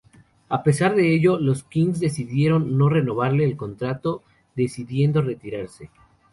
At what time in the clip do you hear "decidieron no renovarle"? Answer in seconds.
1.99-3.43